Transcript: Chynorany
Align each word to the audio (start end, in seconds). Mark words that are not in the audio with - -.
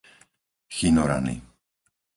Chynorany 0.75 1.35